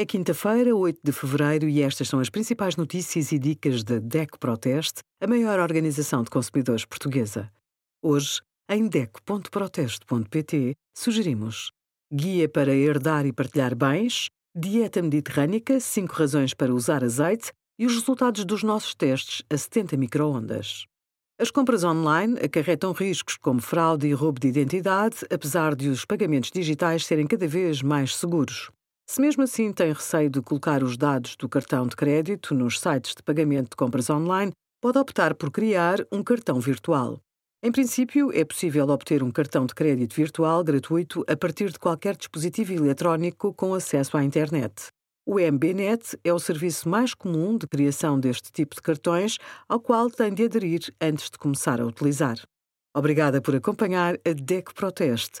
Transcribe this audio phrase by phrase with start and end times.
[0.00, 4.38] É quinta-feira, 8 de fevereiro, e estas são as principais notícias e dicas da DECO
[4.38, 7.52] Proteste, a maior organização de consumidores portuguesa.
[8.02, 11.70] Hoje, em DECO.proteste.pt, sugerimos
[12.10, 17.92] Guia para herdar e partilhar bens, Dieta Mediterrânica, 5 razões para usar azeite e os
[17.92, 20.86] resultados dos nossos testes a 70 microondas.
[21.38, 26.50] As compras online acarretam riscos como fraude e roubo de identidade, apesar de os pagamentos
[26.50, 28.70] digitais serem cada vez mais seguros.
[29.10, 33.12] Se mesmo assim tem receio de colocar os dados do cartão de crédito nos sites
[33.12, 37.18] de pagamento de compras online, pode optar por criar um cartão virtual.
[37.60, 42.16] Em princípio, é possível obter um cartão de crédito virtual gratuito a partir de qualquer
[42.16, 44.86] dispositivo eletrónico com acesso à internet.
[45.26, 50.08] O MBNet é o serviço mais comum de criação deste tipo de cartões, ao qual
[50.08, 52.36] tem de aderir antes de começar a utilizar.
[52.96, 55.40] Obrigada por acompanhar a DEC Proteste